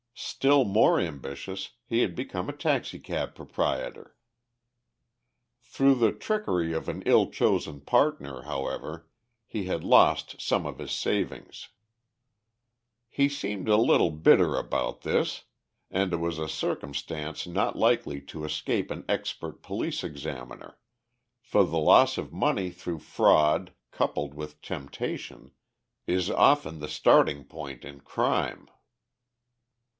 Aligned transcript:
Still 0.15 0.65
more 0.65 0.99
ambitious, 0.99 1.71
he 1.85 1.99
had 1.99 2.15
become 2.15 2.49
a 2.49 2.53
taxicab 2.53 3.35
proprietor. 3.35 4.15
Through 5.61 5.95
the 5.95 6.11
trickery 6.11 6.73
of 6.73 6.89
an 6.89 7.03
ill 7.05 7.29
chosen 7.29 7.79
partner, 7.81 8.43
however, 8.43 9.07
he 9.45 9.65
has 9.65 9.83
lost 9.83 10.41
some 10.41 10.65
of 10.65 10.79
his 10.79 10.91
savings. 10.91 11.69
He 13.09 13.29
seemed 13.29 13.69
a 13.69 13.77
little 13.77 14.09
bitter 14.09 14.55
about 14.57 15.01
this, 15.01 15.43
and 15.91 16.13
it 16.13 16.17
was 16.17 16.39
a 16.39 16.49
circumstance 16.49 17.45
not 17.45 17.75
likely 17.75 18.21
to 18.21 18.43
escape 18.43 18.89
an 18.89 19.05
expert 19.07 19.61
police 19.61 20.03
examiner, 20.03 20.79
for 21.39 21.63
the 21.63 21.79
loss 21.79 22.17
of 22.17 22.33
money 22.33 22.71
through 22.71 22.99
fraud, 22.99 23.71
coupled 23.91 24.33
with 24.33 24.61
temptation, 24.63 25.51
is 26.07 26.31
often 26.31 26.79
the 26.79 26.87
starting 26.89 27.43
point 27.43 27.85
in 27.85 27.99
crime. 28.01 28.67